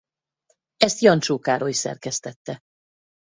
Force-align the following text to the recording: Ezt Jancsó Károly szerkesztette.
Ezt 0.77 0.99
Jancsó 1.01 1.39
Károly 1.39 1.71
szerkesztette. 1.71 2.59